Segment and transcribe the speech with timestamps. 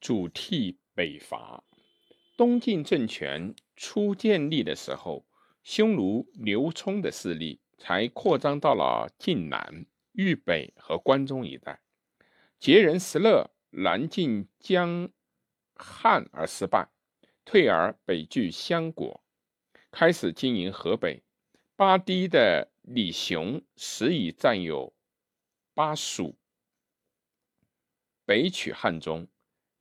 [0.00, 1.64] 主替北伐。
[2.36, 5.26] 东晋政权初建立的时候，
[5.64, 11.80] 匈奴刘聪的势力才扩张到了晋南、豫北和关中一带。
[12.58, 15.10] 杰人石勒南进江
[15.74, 16.88] 汉而失败，
[17.44, 19.22] 退而北据襄国，
[19.90, 21.22] 开始经营河北。
[21.74, 24.94] 巴堤的李雄时已占有
[25.74, 26.38] 巴蜀，
[28.24, 29.28] 北取汉中，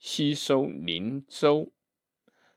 [0.07, 1.73] 吸收灵州。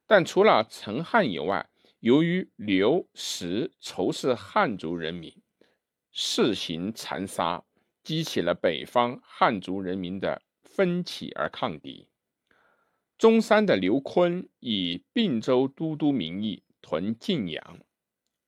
[0.06, 5.34] 但除了陈汉以外，由于刘石仇视汉族人民，
[6.12, 7.65] 肆行残杀，
[8.05, 12.11] 激起了北方汉族人民的分起而抗敌。
[13.16, 17.80] 中山的刘琨以并州都督名义屯晋阳。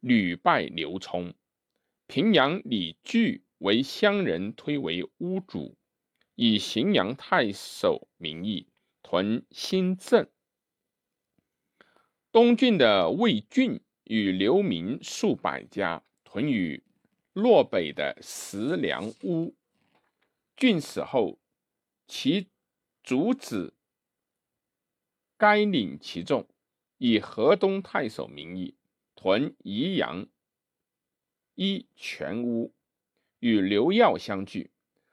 [0.00, 1.32] 屡败刘聪，
[2.06, 5.78] 平阳李据为乡人推为屋主，
[6.34, 8.66] 以荥阳太守名义
[9.10, 10.28] 屯新郑。
[12.30, 16.84] 东郡的魏郡与流民数百家屯于
[17.32, 19.56] 洛北的石梁屋。
[20.56, 21.40] 郡死后，
[22.06, 22.50] 其
[23.02, 23.74] 主子
[25.36, 26.46] 该领其众，
[26.98, 28.76] 以河东太守名义。
[29.16, 30.28] 屯宜阳
[31.56, 32.72] 一全屋，
[33.40, 34.70] 与刘耀相聚。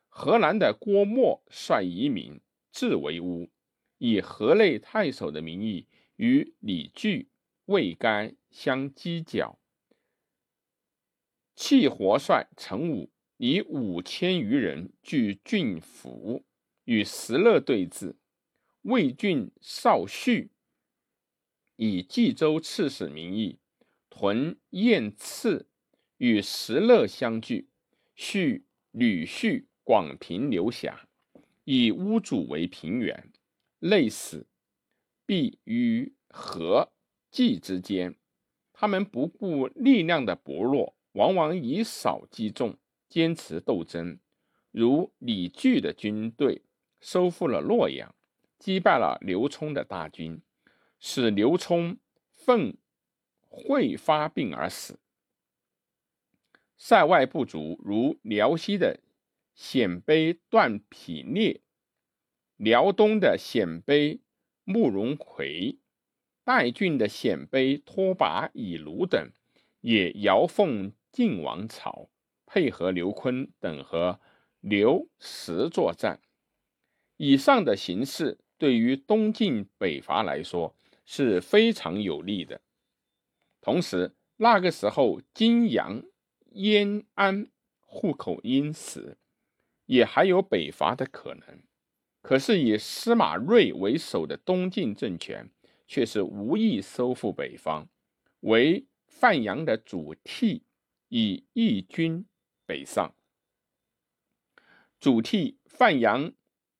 [0.07, 2.39] 河南的郭沫率移民
[2.71, 3.49] 自为屋，
[3.97, 7.29] 以河内太守的名义与李据、
[7.65, 9.59] 魏干相犄角。
[11.55, 16.45] 契活帅陈武以五千余人据郡府，
[16.85, 18.15] 与石勒对峙。
[18.83, 20.51] 魏郡少旭
[21.75, 23.59] 以冀州刺史名义。
[24.09, 25.69] 屯燕次
[26.17, 27.69] 与石勒相聚，
[28.15, 31.07] 续吕续广平流辖，
[31.65, 33.31] 以屋主为平原，
[33.79, 34.47] 累死，
[35.25, 36.91] 必于和
[37.31, 38.15] 冀之间。
[38.73, 44.19] 他们不顾力量的薄弱，往往以少击众，坚持斗争。
[44.71, 46.63] 如李据的军队
[46.99, 48.13] 收复了洛阳，
[48.59, 50.41] 击败了刘聪的大军，
[50.99, 51.97] 使刘聪
[52.33, 52.77] 愤。
[53.49, 54.99] 会发病而死。
[56.77, 58.99] 塞外部族如辽西的
[59.55, 61.61] 鲜卑段匹烈、
[62.57, 64.19] 辽东的鲜卑
[64.63, 65.77] 慕容奎、
[66.43, 69.31] 代郡的鲜卑拓跋以卢等，
[69.81, 72.09] 也遥奉晋王朝，
[72.45, 74.19] 配合刘琨等和
[74.59, 76.19] 刘石作战。
[77.17, 80.75] 以上的形势对于东晋北伐来说
[81.05, 82.61] 是非常有利的。
[83.61, 86.03] 同时，那个时候金阳、
[86.53, 87.47] 燕安
[87.81, 89.17] 户口因此
[89.85, 91.59] 也还有北伐的可能。
[92.27, 95.49] 可是以司马睿为首的东晋政权
[95.87, 97.87] 却是无意收复北方，
[98.41, 100.63] 为范阳的主替
[101.07, 102.25] 以义军
[102.65, 103.15] 北上。
[104.99, 106.33] 主替范阳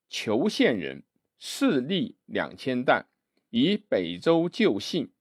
[0.09, 1.05] 裘县人，
[1.39, 3.07] 势力两千担，
[3.49, 5.13] 以北周旧姓。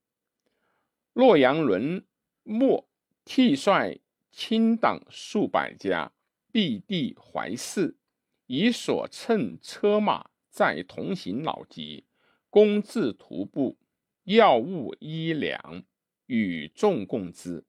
[1.12, 2.04] 洛阳伦
[2.42, 2.88] 莫
[3.24, 4.00] 替率
[4.32, 6.10] 亲党数百家，
[6.50, 7.96] 避地怀寺，
[8.46, 12.06] 以所乘车马载同行老疾，
[12.50, 13.78] 公自徒步，
[14.24, 15.84] 药物衣粮
[16.26, 17.64] 与众共之，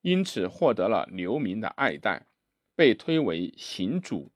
[0.00, 2.26] 因此获得了流民的爱戴，
[2.74, 4.32] 被推为行主。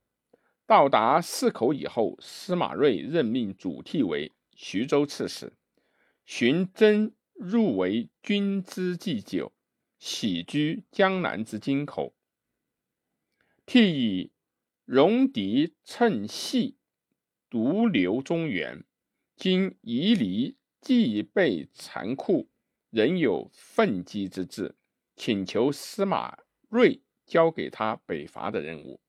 [0.67, 5.53] 到达泗口以后，司马睿任命主替为徐州刺史，
[6.25, 7.13] 寻真。
[7.39, 9.53] 入为君之祭酒，
[9.99, 12.15] 喜居江南之京口。
[13.67, 14.33] 替以
[14.87, 16.79] 戎狄趁隙，
[17.51, 18.85] 独留中原。
[19.37, 22.49] 今夷离既被残酷，
[22.89, 24.77] 仍有奋击之志，
[25.15, 26.39] 请求司马
[26.71, 29.01] 睿交给他北伐的任务。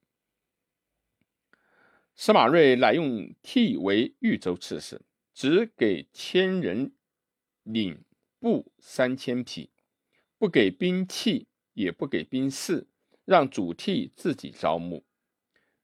[2.15, 5.01] 司马睿乃用替为豫州刺史，
[5.33, 6.93] 只给千人
[7.63, 8.03] 领。
[8.39, 9.71] 布三千匹，
[10.37, 12.87] 不给兵器，也不给兵士，
[13.25, 15.06] 让主替自己招募。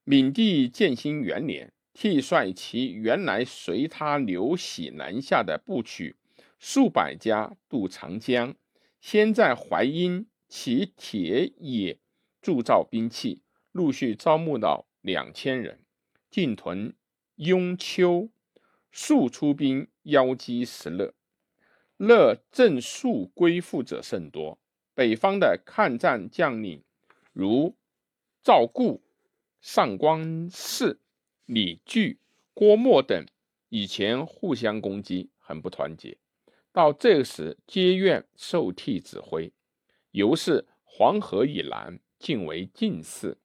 [0.05, 6.17] 闽帝建兴元年，替率其原来随他刘喜南下的部曲
[6.59, 8.53] 数百家渡长江，
[8.99, 11.99] 先在淮阴起铁冶
[12.41, 15.85] 铸造兵器，陆续招募到两千人，
[16.29, 16.93] 进屯
[17.35, 18.29] 雍丘，
[18.91, 21.13] 速出兵邀击石勒。
[21.95, 24.59] 勒正数归附者甚多，
[24.93, 26.83] 北方的抗战将领
[27.31, 27.77] 如
[28.43, 29.02] 赵固、
[29.63, 30.99] 上官泗、
[31.45, 32.19] 李据、
[32.53, 33.25] 郭沫等，
[33.69, 36.17] 以前互相攻击，很不团结。
[36.73, 39.53] 到这时，皆愿受替指挥。
[40.11, 43.37] 由是黄河以南，尽为晋士。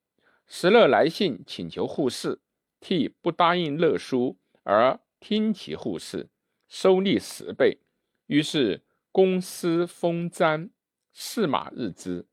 [0.49, 2.41] 石勒来信请求护士，
[2.81, 6.29] 替不答应勒书，而听其护士，
[6.67, 7.79] 收利十倍。
[8.26, 8.82] 于是
[9.12, 10.69] 公私封章，
[11.12, 12.26] 驷马日之。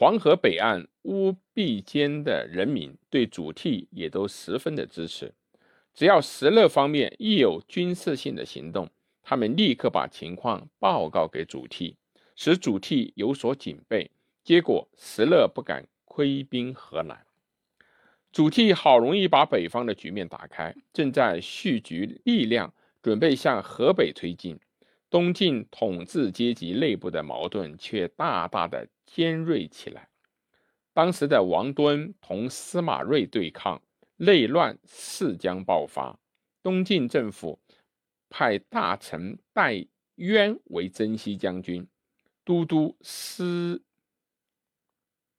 [0.00, 5.34] 黄河北岸乌壁间的人民对主替也都十分的支持。
[5.92, 8.88] 只要石勒方面一有军事性的行动，
[9.24, 11.96] 他们立刻把情况报告给主替，
[12.36, 14.12] 使主替有所警备。
[14.44, 17.26] 结果石勒不敢窥兵河南。
[18.30, 22.72] 主替好容易把北方的局面打开，正在蓄积力量，
[23.02, 24.60] 准备向河北推进。
[25.10, 30.08] 东晋统治阶级内部的矛盾却大大的尖锐起来。
[30.92, 33.82] 当时的王敦同司马睿对抗，
[34.16, 36.18] 内乱势将爆发。
[36.62, 37.58] 东晋政府。
[38.30, 41.88] 派大臣戴渊为征西将军，
[42.44, 43.82] 都督司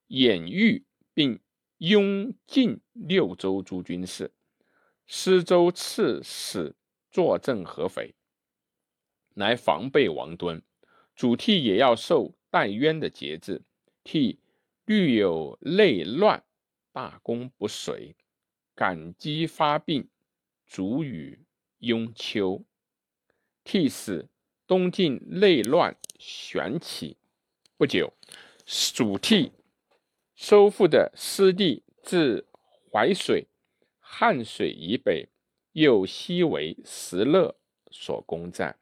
[0.08, 0.84] 兖豫，
[1.14, 1.38] 并
[1.78, 4.32] 拥晋六州诸军事，
[5.06, 6.74] 司州刺史
[7.12, 8.12] 坐镇合肥，
[9.34, 10.62] 来防备王敦。
[11.14, 13.62] 主替也要受戴渊的节制，
[14.02, 14.38] 替
[14.86, 16.42] 虑有内乱，
[16.92, 18.16] 大功不遂，
[18.74, 20.08] 感激发病，
[20.66, 21.38] 卒于
[21.78, 22.64] 雍丘。
[23.62, 24.26] 替使
[24.66, 27.18] 东晋内乱旋起，
[27.76, 28.12] 不久，
[28.64, 29.52] 蜀替
[30.34, 32.48] 收复的失地自
[32.90, 33.46] 淮水、
[33.98, 35.28] 汉水以北，
[35.72, 37.54] 又西为石勒
[37.90, 38.79] 所攻占。